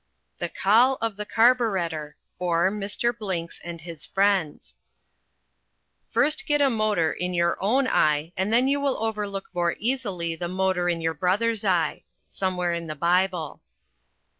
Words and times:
V. 0.39 0.45
The 0.47 0.49
Call 0.49 0.95
of 0.95 1.15
the 1.15 1.27
Carburettor, 1.27 2.15
or, 2.39 2.71
Mr. 2.71 3.15
Blinks 3.15 3.61
and 3.63 3.79
his 3.81 4.03
Friends 4.03 4.75
"First 6.09 6.47
get 6.47 6.59
a 6.59 6.71
motor 6.71 7.13
in 7.13 7.35
your 7.35 7.55
own 7.61 7.87
eye 7.87 8.33
and 8.35 8.51
then 8.51 8.67
you 8.67 8.81
will 8.81 8.97
overlook 8.97 9.49
more 9.53 9.75
easily 9.77 10.35
the 10.35 10.47
motor 10.47 10.89
in 10.89 11.01
your 11.01 11.13
brother's 11.13 11.63
eye." 11.63 12.01
Somewhere 12.27 12.73
in 12.73 12.87
the 12.87 12.95
Bible. 12.95 13.61